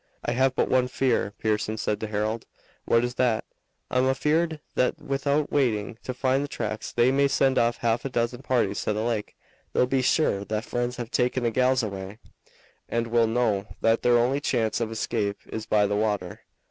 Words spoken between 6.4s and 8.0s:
the tracks they may send off